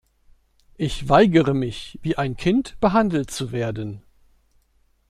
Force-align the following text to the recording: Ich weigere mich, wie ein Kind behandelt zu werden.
Ich 0.77 1.09
weigere 1.09 1.53
mich, 1.53 1.99
wie 2.01 2.17
ein 2.17 2.35
Kind 2.35 2.75
behandelt 2.79 3.29
zu 3.29 3.51
werden. 3.51 4.01